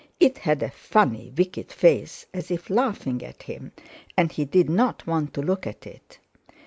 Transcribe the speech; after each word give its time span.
It 0.19 0.39
had 0.39 0.63
a 0.63 0.71
funny, 0.71 1.31
wicked 1.37 1.71
face, 1.71 2.25
as 2.33 2.49
if 2.49 2.71
laughing 2.71 3.23
at 3.23 3.43
him, 3.43 3.71
and 4.17 4.31
he 4.31 4.45
did 4.45 4.67
not 4.67 5.05
want 5.05 5.31
to 5.35 5.43
look 5.43 5.67
at 5.67 5.85
it. 5.85 6.17